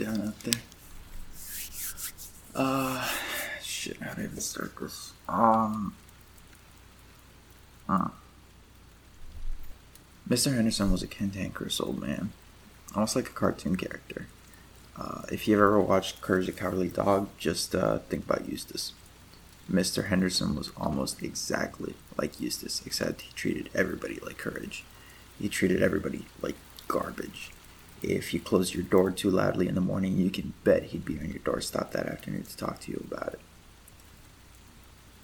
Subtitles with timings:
[0.00, 0.60] down out there.
[2.54, 3.08] Uh,
[3.62, 5.12] shit, how do I even start this?
[5.28, 5.94] Um,
[7.86, 8.08] huh.
[10.28, 10.54] Mr.
[10.54, 12.32] Henderson was a cantankerous old man,
[12.94, 14.26] almost like a cartoon character.
[14.96, 18.92] Uh, if you've ever watched Courage the Cowardly Dog, just uh, think about Eustace.
[19.70, 20.08] Mr.
[20.08, 24.84] Henderson was almost exactly like Eustace, except he treated everybody like Courage.
[25.38, 26.56] He treated everybody like
[26.88, 27.50] garbage.
[28.02, 31.18] If you closed your door too loudly in the morning, you can bet he'd be
[31.18, 33.40] on your doorstep that afternoon to talk to you about it.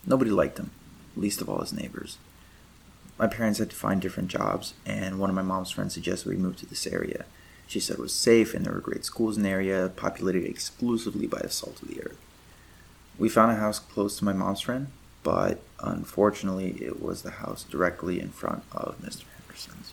[0.05, 0.71] Nobody liked him,
[1.17, 2.19] least of all his neighbors.
[3.19, 6.37] My parents had to find different jobs, and one of my mom's friends suggested we
[6.37, 7.25] move to this area.
[7.67, 11.27] She said it was safe and there were great schools in the area, populated exclusively
[11.27, 12.19] by the salt of the earth.
[13.19, 14.89] We found a house close to my mom's friend,
[15.23, 19.25] but unfortunately, it was the house directly in front of Mr.
[19.39, 19.93] Henderson's.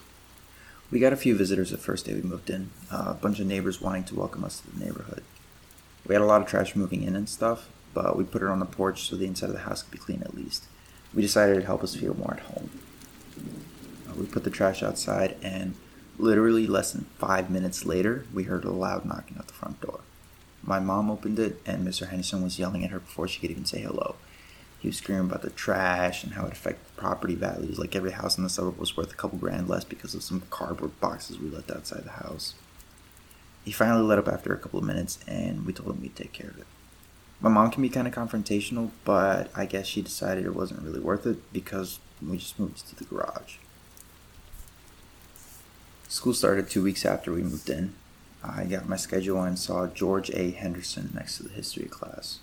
[0.93, 3.47] We got a few visitors the first day we moved in, uh, a bunch of
[3.47, 5.23] neighbors wanting to welcome us to the neighborhood.
[6.05, 8.59] We had a lot of trash moving in and stuff, but we put it on
[8.59, 10.65] the porch so the inside of the house could be clean at least.
[11.11, 12.69] We decided it'd help us feel more at home.
[14.07, 15.73] Uh, we put the trash outside, and
[16.19, 20.01] literally less than five minutes later, we heard a loud knocking at the front door.
[20.61, 22.09] My mom opened it, and Mr.
[22.09, 24.13] Henderson was yelling at her before she could even say hello.
[24.83, 27.79] He was screaming about the trash and how it affected property values.
[27.79, 30.43] Like every house in the suburb was worth a couple grand less because of some
[30.49, 32.53] cardboard boxes we left outside the house.
[33.63, 36.33] He finally let up after a couple of minutes, and we told him we'd take
[36.33, 36.67] care of it.
[37.39, 40.99] My mom can be kind of confrontational, but I guess she decided it wasn't really
[40.99, 43.59] worth it because we just moved to the garage.
[46.09, 47.93] School started two weeks after we moved in.
[48.43, 50.51] I got my schedule and saw George A.
[50.51, 52.39] Henderson next to the history class.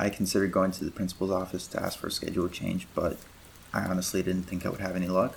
[0.00, 3.18] I considered going to the principal's office to ask for a schedule change, but
[3.74, 5.36] I honestly didn't think I would have any luck.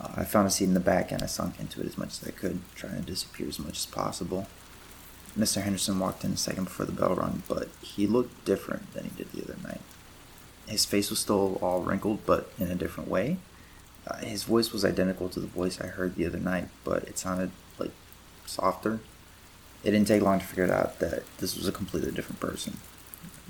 [0.00, 2.20] Uh, I found a seat in the back and I sunk into it as much
[2.20, 4.48] as I could, trying to disappear as much as possible.
[5.38, 5.62] Mr.
[5.62, 9.10] Henderson walked in a second before the bell rung, but he looked different than he
[9.10, 9.80] did the other night.
[10.66, 13.36] His face was still all wrinkled, but in a different way.
[14.04, 17.18] Uh, his voice was identical to the voice I heard the other night, but it
[17.18, 17.92] sounded like
[18.46, 18.98] softer.
[19.84, 22.78] It didn't take long to figure out that this was a completely different person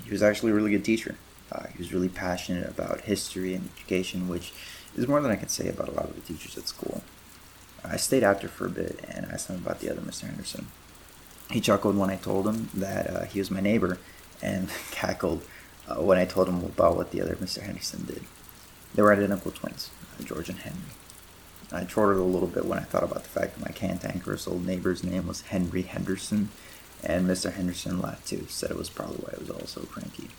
[0.07, 1.15] he was actually a really good teacher.
[1.51, 4.53] Uh, he was really passionate about history and education, which
[4.95, 7.03] is more than I can say about a lot of the teachers at school.
[7.83, 10.27] I stayed after for a bit and asked him about the other Mr.
[10.27, 10.67] Henderson.
[11.51, 13.97] He chuckled when I told him that uh, he was my neighbor
[14.41, 15.43] and cackled
[15.87, 17.61] uh, when I told him about what the other Mr.
[17.61, 18.23] Henderson did.
[18.95, 20.79] They were identical twins, uh, George and Henry.
[21.71, 24.65] I chortled a little bit when I thought about the fact that my cantankerous old
[24.65, 26.49] neighbor's name was Henry Henderson
[27.03, 27.53] and Mr.
[27.53, 30.29] Henderson laughed too, said it was probably why I was also cranky.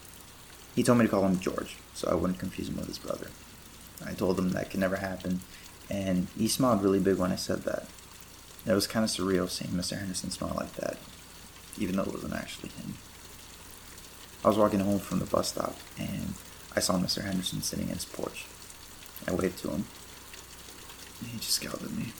[0.75, 3.29] He told me to call him George, so I wouldn't confuse him with his brother.
[4.05, 5.41] I told him that could never happen,
[5.91, 7.87] and he smiled really big when I said that.
[8.67, 9.99] It was kind of surreal seeing Mr.
[9.99, 10.99] Henderson smile like that,
[11.79, 12.95] even though it wasn't actually him.
[14.45, 16.35] I was walking home from the bus stop, and
[16.77, 17.25] I saw Mr.
[17.25, 18.47] Henderson sitting in his porch.
[19.27, 19.85] I waved to him.
[21.27, 22.13] He just scowled at me.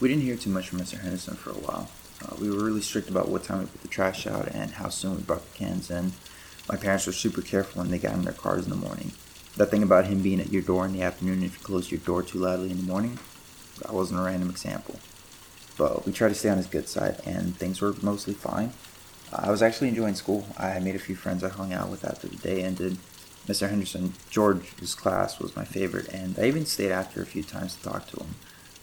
[0.00, 1.00] We didn't hear too much from Mr.
[1.00, 1.88] Henderson for a while.
[2.24, 4.88] Uh, we were really strict about what time we put the trash out and how
[4.88, 6.12] soon we brought the cans in.
[6.68, 9.12] My parents were super careful when they got in their cars in the morning.
[9.56, 12.00] That thing about him being at your door in the afternoon if you closed your
[12.00, 13.18] door too loudly in the morning,
[13.80, 14.98] that wasn't a random example.
[15.78, 18.72] But we tried to stay on his good side, and things were mostly fine.
[19.32, 20.46] I was actually enjoying school.
[20.56, 22.96] I made a few friends I hung out with after the day ended.
[23.46, 23.68] Mr.
[23.68, 27.82] Henderson, George's class was my favorite, and I even stayed after a few times to
[27.82, 28.34] talk to him.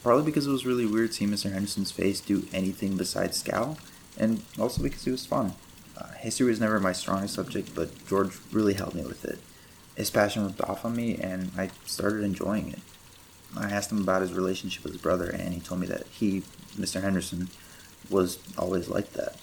[0.03, 1.51] Partly because it was really weird seeing Mr.
[1.51, 3.77] Henderson's face do anything besides scowl,
[4.17, 5.53] and also because it was fun.
[5.97, 9.39] Uh, history was never my strongest subject, but George really helped me with it.
[9.95, 12.79] His passion rubbed off on me, and I started enjoying it.
[13.55, 16.43] I asked him about his relationship with his brother, and he told me that he,
[16.75, 17.01] Mr.
[17.01, 17.49] Henderson,
[18.09, 19.37] was always like that.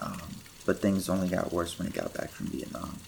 [0.00, 3.00] Um, but things only got worse when he got back from Vietnam.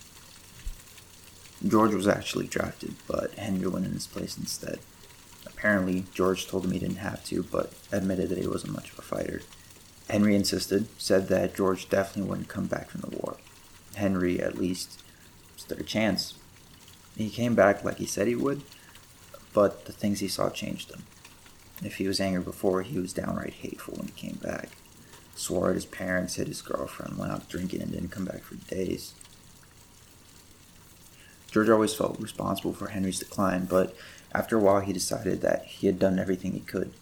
[1.66, 4.78] George was actually drafted, but Henry went in his place instead.
[5.46, 8.98] Apparently, George told him he didn't have to, but admitted that he wasn't much of
[8.98, 9.42] a fighter.
[10.08, 13.36] Henry insisted, said that George definitely wouldn't come back from the war.
[13.94, 15.02] Henry, at least,
[15.56, 16.34] stood a chance.
[17.16, 18.62] He came back like he said he would,
[19.52, 21.04] but the things he saw changed him.
[21.82, 24.70] If he was angry before, he was downright hateful when he came back.
[25.34, 28.54] Swore at his parents, hit his girlfriend, went out drinking, and didn't come back for
[28.54, 29.14] days.
[31.50, 33.94] George always felt responsible for Henry's decline, but
[34.32, 36.92] after a while, he decided that he had done everything he could.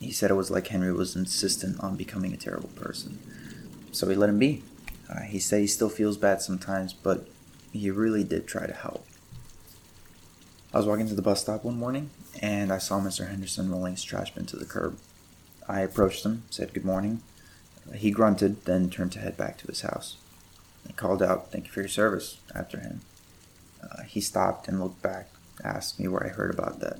[0.00, 3.20] He said it was like Henry was insistent on becoming a terrible person.
[3.92, 4.64] So he let him be.
[5.08, 7.28] Uh, he said he still feels bad sometimes, but
[7.72, 9.06] he really did try to help.
[10.74, 12.10] I was walking to the bus stop one morning,
[12.40, 13.28] and I saw Mr.
[13.28, 14.98] Henderson rolling his trash bin to the curb.
[15.68, 17.22] I approached him, said good morning.
[17.94, 20.16] He grunted, then turned to head back to his house.
[20.88, 23.02] I called out, Thank you for your service, after him.
[23.92, 25.28] Uh, he stopped and looked back,
[25.64, 26.98] asked me where I heard about that.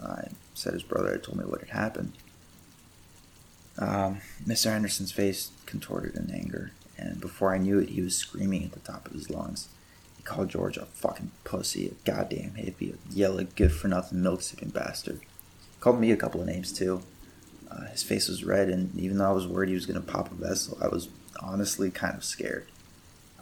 [0.00, 2.12] I said his brother had told me what had happened.
[3.78, 4.70] Um, Mr.
[4.70, 8.80] Henderson's face contorted in anger, and before I knew it, he was screaming at the
[8.80, 9.68] top of his lungs.
[10.16, 14.42] He called George a fucking pussy, a goddamn hippie, a yellow, good for nothing, milk
[14.42, 15.20] sipping bastard.
[15.20, 17.02] He called me a couple of names too.
[17.70, 20.12] Uh, his face was red, and even though I was worried he was going to
[20.12, 21.08] pop a vessel, I was
[21.40, 22.66] honestly kind of scared.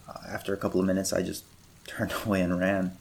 [0.08, 1.44] Uh, after a couple of minutes, I just
[1.86, 2.96] turned away and ran.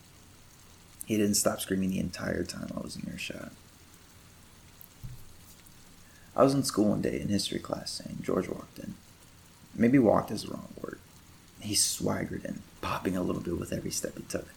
[1.05, 3.51] He didn't stop screaming the entire time I was in earshot.
[6.35, 8.95] I was in school one day in history class, and George walked in.
[9.75, 10.99] Maybe walked is the wrong word.
[11.59, 14.47] He swaggered in, popping a little bit with every step he took.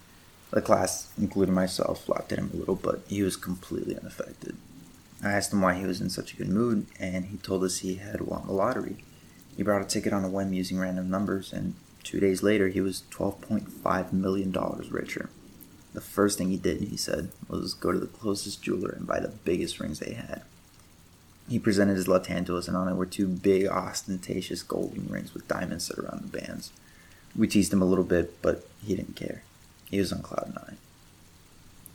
[0.51, 4.57] The class, including myself, laughed at him a little, but he was completely unaffected.
[5.23, 7.79] I asked him why he was in such a good mood, and he told us
[7.79, 8.97] he had won the lottery.
[9.57, 11.75] He brought a ticket on a whim using random numbers, and
[12.07, 14.53] two days later he was $12.5 million
[14.91, 15.29] richer.
[15.93, 19.19] The first thing he did, he said, was go to the closest jeweler and buy
[19.19, 20.43] the biggest rings they had.
[21.49, 25.09] He presented his left hand to us, and on it were two big, ostentatious golden
[25.09, 26.73] rings with diamonds set around the bands.
[27.35, 29.43] We teased him a little bit, but he didn't care.
[29.91, 30.77] He was on cloud nine.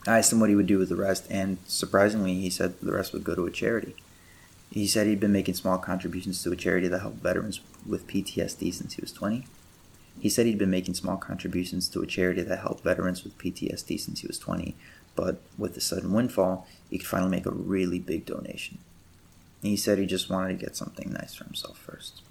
[0.07, 2.93] I asked him what he would do with the rest, and surprisingly, he said the
[2.93, 3.95] rest would go to a charity.
[4.71, 8.73] He said he'd been making small contributions to a charity that helped veterans with PTSD
[8.73, 9.45] since he was 20.
[10.19, 13.99] He said he'd been making small contributions to a charity that helped veterans with PTSD
[13.99, 14.75] since he was 20,
[15.15, 18.77] but with the sudden windfall, he could finally make a really big donation.
[19.61, 22.21] He said he just wanted to get something nice for himself first.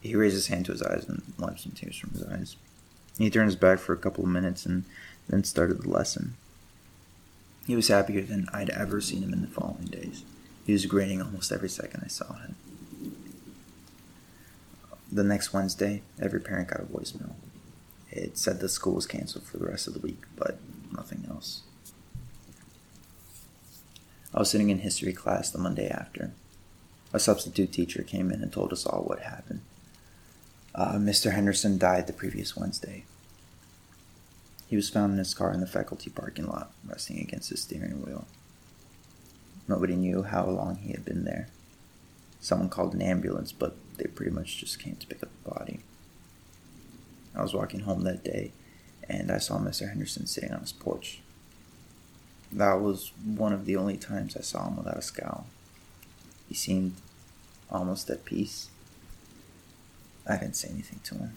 [0.00, 2.56] He raised his hand to his eyes and wiped some tears from his eyes.
[3.18, 4.84] He turned his back for a couple of minutes and
[5.28, 6.34] then started the lesson.
[7.66, 10.24] He was happier than I'd ever seen him in the following days.
[10.66, 12.56] He was grinning almost every second I saw him.
[15.12, 17.34] The next Wednesday, every parent got a voicemail.
[18.10, 20.58] It said the school was canceled for the rest of the week, but
[20.90, 21.64] nothing else.
[24.34, 26.32] I was sitting in history class the Monday after.
[27.12, 29.60] A substitute teacher came in and told us all what happened.
[30.74, 31.32] Uh, Mr.
[31.32, 33.04] Henderson died the previous Wednesday.
[34.66, 38.02] He was found in his car in the faculty parking lot, resting against his steering
[38.02, 38.26] wheel.
[39.68, 41.48] Nobody knew how long he had been there.
[42.42, 45.80] Someone called an ambulance, but they pretty much just came to pick up the body.
[47.34, 48.52] I was walking home that day,
[49.08, 49.88] and I saw Mr.
[49.88, 51.22] Henderson sitting on his porch,
[52.52, 55.46] that was one of the only times I saw him without a scowl.
[56.48, 56.96] He seemed
[57.70, 58.68] almost at peace.
[60.28, 61.36] I didn't say anything to him.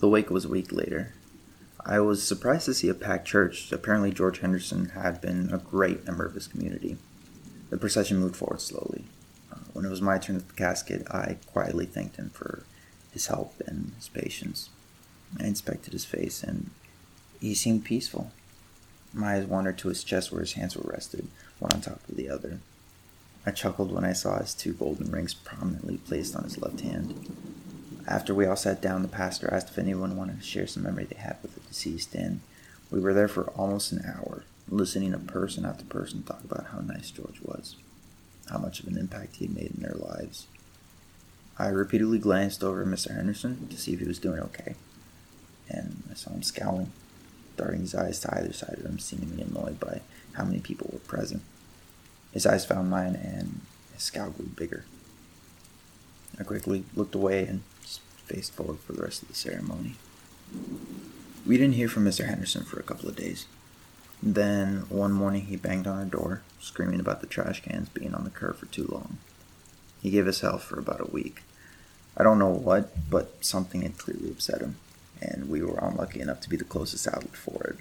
[0.00, 1.14] The wake was a week later.
[1.84, 3.72] I was surprised to see a packed church.
[3.72, 6.98] Apparently, George Henderson had been a great member of his community.
[7.70, 9.04] The procession moved forward slowly.
[9.52, 12.64] Uh, when it was my turn at the casket, I quietly thanked him for
[13.12, 14.70] his help and his patience.
[15.38, 16.70] I inspected his face, and
[17.40, 18.32] he seemed peaceful.
[19.12, 21.28] My eyes wandered to his chest where his hands were rested,
[21.58, 22.60] one on top of the other.
[23.46, 27.36] I chuckled when I saw his two golden rings prominently placed on his left hand.
[28.06, 31.04] After we all sat down, the pastor asked if anyone wanted to share some memory
[31.04, 32.40] they had with the deceased, and
[32.90, 36.80] we were there for almost an hour, listening to person after person talk about how
[36.80, 37.76] nice George was,
[38.50, 40.46] how much of an impact he had made in their lives.
[41.58, 43.14] I repeatedly glanced over at Mr.
[43.14, 44.74] Henderson to see if he was doing okay,
[45.68, 46.92] and I saw him scowling
[47.58, 50.00] darting his eyes to either side of him, seemingly annoyed by
[50.32, 51.42] how many people were present.
[52.32, 53.60] His eyes found mine, and
[53.92, 54.84] his scowl grew bigger.
[56.38, 57.62] I quickly looked away and
[58.24, 59.96] faced forward for the rest of the ceremony.
[61.44, 62.26] We didn't hear from Mr.
[62.26, 63.46] Henderson for a couple of days.
[64.22, 68.24] Then, one morning, he banged on our door, screaming about the trash cans being on
[68.24, 69.18] the curb for too long.
[70.02, 71.42] He gave us hell for about a week.
[72.16, 74.76] I don't know what, but something had clearly upset him
[75.20, 77.76] and we were unlucky enough to be the closest outlet for it.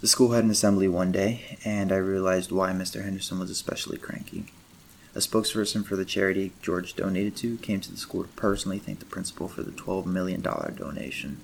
[0.00, 3.04] The school had an assembly one day, and I realized why Mr.
[3.04, 4.46] Henderson was especially cranky.
[5.14, 8.98] A spokesperson for the charity George donated to came to the school to personally thank
[8.98, 11.38] the principal for the $12 million donation.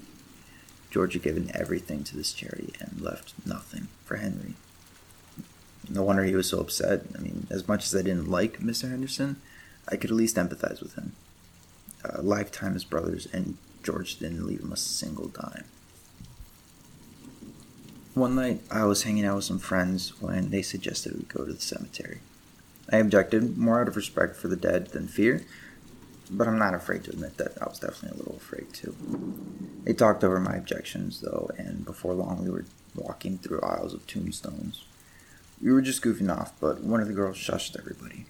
[0.91, 4.55] George had given everything to this charity and left nothing for Henry.
[5.89, 7.03] No wonder he was so upset.
[7.17, 8.91] I mean, as much as I didn't like Mr.
[8.91, 9.37] Henderson,
[9.89, 11.13] I could at least empathize with him.
[12.05, 15.65] A lifetime as brothers, and George didn't leave him a single dime.
[18.15, 21.53] One night, I was hanging out with some friends when they suggested we go to
[21.53, 22.19] the cemetery.
[22.91, 25.45] I objected, more out of respect for the dead than fear,
[26.31, 28.95] but I'm not afraid to admit that I was definitely a little afraid too.
[29.85, 34.07] They talked over my objections, though, and before long we were walking through aisles of
[34.07, 34.85] tombstones.
[35.63, 38.27] We were just goofing off, but one of the girls shushed everybody.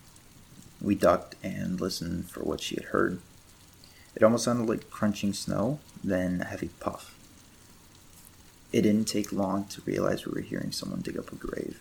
[0.81, 3.21] We ducked and listened for what she had heard.
[4.15, 7.15] It almost sounded like crunching snow, then a heavy puff.
[8.73, 11.81] It didn't take long to realize we were hearing someone dig up a grave.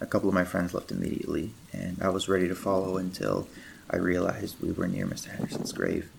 [0.00, 3.48] A couple of my friends left immediately, and I was ready to follow until
[3.90, 5.28] I realized we were near Mr.
[5.28, 6.10] Henderson's grave.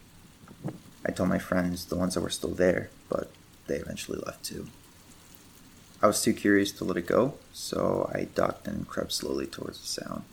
[1.06, 3.32] I told my friends, the ones that were still there, but
[3.68, 4.68] they eventually left too.
[6.02, 9.80] I was too curious to let it go, so I ducked and crept slowly towards
[9.80, 10.24] the sound.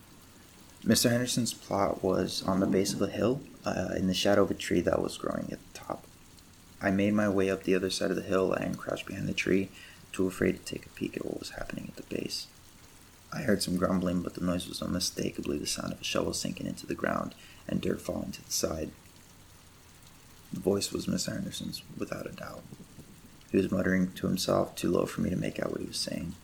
[0.85, 1.11] Mr.
[1.11, 4.55] Henderson's plot was on the base of a hill, uh, in the shadow of a
[4.55, 6.05] tree that was growing at the top.
[6.81, 9.35] I made my way up the other side of the hill and crouched behind the
[9.35, 9.69] tree,
[10.13, 12.49] too afraid to take a peek at what was happening at the base.
[13.33, 16.67] I heard some grumbling, but the noise was unmistakably the sound of a shovel sinking
[16.67, 17.35] into the ground
[17.67, 18.91] and dirt falling to the side.
[20.53, 21.33] The voice was Mr.
[21.33, 22.63] Henderson's, without a doubt.
[23.51, 25.97] He was muttering to himself, too low for me to make out what he was
[25.97, 26.35] saying.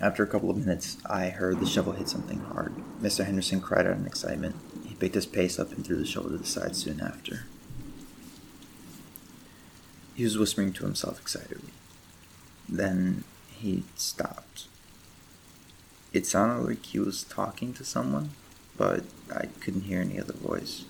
[0.00, 2.74] After a couple of minutes, I heard the shovel hit something hard.
[3.00, 3.24] Mr.
[3.24, 4.56] Henderson cried out in excitement.
[4.84, 7.44] He picked his pace up and threw the shovel to the side soon after.
[10.14, 11.70] He was whispering to himself excitedly.
[12.68, 14.66] Then he stopped.
[16.12, 18.30] It sounded like he was talking to someone,
[18.76, 19.04] but
[19.34, 20.84] I couldn't hear any other voice.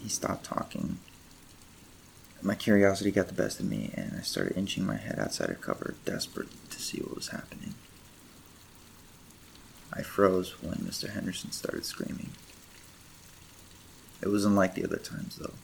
[0.00, 0.98] He stopped talking.
[2.40, 5.60] My curiosity got the best of me, and I started inching my head outside of
[5.60, 7.74] cover, desperate to see what was happening.
[9.92, 11.10] I froze when Mr.
[11.10, 12.30] Henderson started screaming.
[14.22, 15.54] It wasn't like the other times, though.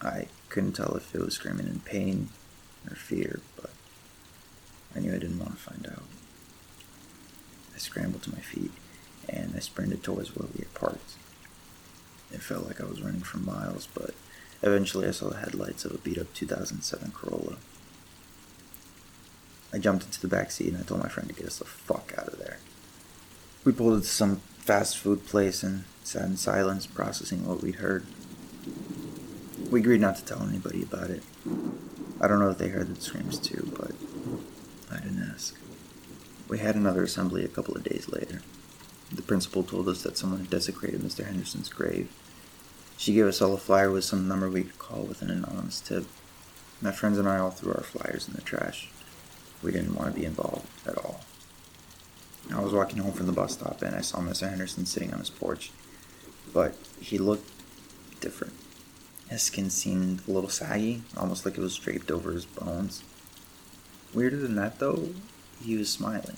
[0.00, 2.28] I couldn't tell if it was screaming in pain
[2.90, 3.70] or fear, but
[4.94, 6.02] I knew I didn't want to find out.
[7.82, 8.70] Scrambled to my feet
[9.28, 11.14] and I sprinted towards where we had parked.
[12.30, 14.14] It felt like I was running for miles, but
[14.62, 17.56] eventually I saw the headlights of a beat up 2007 Corolla.
[19.72, 21.64] I jumped into the back seat and I told my friend to get us the
[21.64, 22.58] fuck out of there.
[23.64, 28.06] We pulled into some fast food place and sat in silence, processing what we'd heard.
[29.70, 31.24] We agreed not to tell anybody about it.
[32.20, 33.90] I don't know if they heard the screams too, but
[34.88, 35.56] I didn't ask.
[36.52, 38.42] We had another assembly a couple of days later.
[39.10, 41.24] The principal told us that someone had desecrated Mr.
[41.24, 42.12] Henderson's grave.
[42.98, 45.80] She gave us all a flyer with some number we could call with an anonymous
[45.80, 46.04] tip.
[46.82, 48.90] My friends and I all threw our flyers in the trash.
[49.62, 51.22] We didn't want to be involved at all.
[52.52, 54.50] I was walking home from the bus stop and I saw Mr.
[54.50, 55.70] Henderson sitting on his porch,
[56.52, 57.50] but he looked
[58.20, 58.52] different.
[59.30, 63.02] His skin seemed a little saggy, almost like it was draped over his bones.
[64.12, 65.14] Weirder than that, though,
[65.62, 66.36] he was smiling.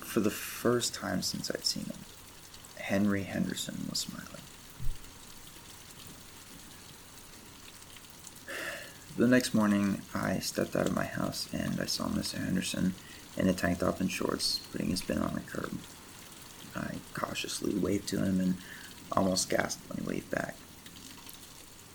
[0.00, 1.98] For the first time since I'd seen him,
[2.76, 4.26] Henry Henderson was smiling.
[9.16, 12.42] The next morning, I stepped out of my house and I saw Mr.
[12.42, 12.94] Henderson
[13.36, 15.78] in a tank top and shorts putting his bin on the curb.
[16.74, 18.56] I cautiously waved to him and
[19.12, 20.56] almost gasped when he waved back.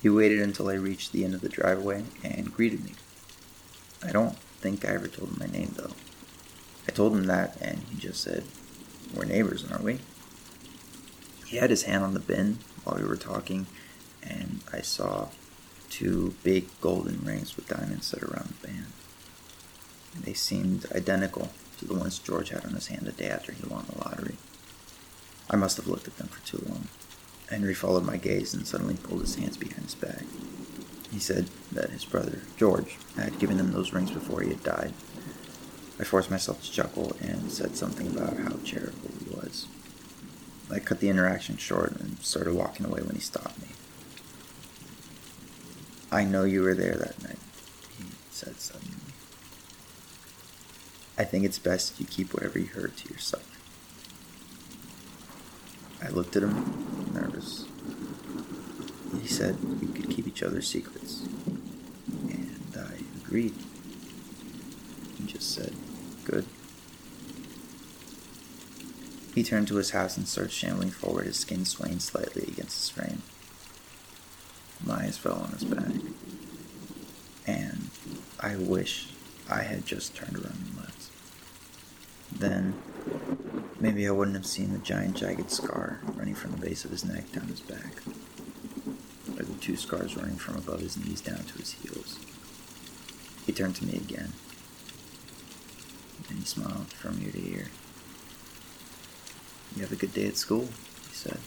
[0.02, 2.94] He waited until I reached the end of the driveway and greeted me.
[4.04, 5.94] I don't think I ever told him my name, though.
[6.88, 8.44] I told him that, and he just said,
[9.14, 10.00] We're neighbors, aren't we?
[11.46, 13.68] He had his hand on the bin while we were talking,
[14.22, 15.30] and I saw
[15.90, 18.88] two big golden rings with diamonds set around the band.
[20.24, 21.50] They seemed identical
[21.80, 24.36] to the ones George had on his hand the day after he won the lottery.
[25.50, 26.88] I must have looked at them for too long.
[27.50, 30.24] Henry followed my gaze and suddenly pulled his hands behind his back.
[31.12, 34.94] He said that his brother, George, had given him those rings before he had died.
[36.00, 39.68] I forced myself to chuckle and said something about how charitable he was.
[40.72, 43.70] I cut the interaction short and started walking away when he stopped me.
[46.12, 47.40] I know you were there that night,
[47.98, 48.94] he said suddenly.
[51.18, 53.44] I think it's best you keep whatever you heard to yourself.
[56.04, 57.66] I looked at him, nervous.
[59.28, 61.28] He said we could keep each other's secrets.
[62.30, 63.54] And I agreed.
[65.18, 65.74] He just said,
[66.24, 66.46] Good.
[69.36, 72.90] He turned to his house and started shambling forward, his skin swaying slightly against his
[72.90, 73.22] frame.
[74.86, 76.02] My eyes fell on his back.
[77.46, 77.90] And
[78.40, 79.10] I wish
[79.50, 81.12] I had just turned around and left.
[82.32, 82.76] Then,
[83.82, 87.04] maybe I wouldn't have seen the giant jagged scar running from the base of his
[87.04, 87.92] neck down his back
[89.58, 92.20] the two scars running from above his knees down to his heels.
[93.46, 94.34] He turned to me again,
[96.30, 97.68] and he smiled from ear to ear.
[99.76, 100.68] You have a good day at school,
[101.10, 101.40] he said.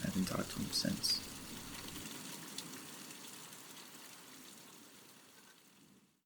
[0.00, 1.20] I haven't talked to him since.